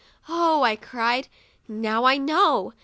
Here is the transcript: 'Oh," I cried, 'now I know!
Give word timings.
'Oh," 0.27 0.63
I 0.63 0.77
cried, 0.77 1.27
'now 1.67 2.05
I 2.05 2.17
know! 2.17 2.73